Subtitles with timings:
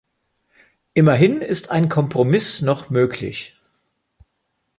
[0.95, 3.55] Immerhin ist ein Kompromiss noch möglich.